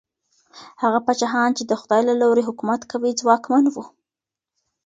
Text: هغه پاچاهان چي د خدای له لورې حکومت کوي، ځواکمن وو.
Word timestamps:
هغه 0.81 0.99
پاچاهان 1.05 1.51
چي 1.57 1.63
د 1.65 1.73
خدای 1.81 2.01
له 2.09 2.13
لورې 2.21 2.47
حکومت 2.49 2.81
کوي، 2.91 3.11
ځواکمن 3.21 3.65
وو. 3.69 3.83